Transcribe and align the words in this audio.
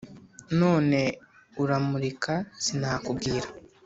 none 0.59 0.99
uramurika 1.63 2.33
sinakubwira” 2.63 3.47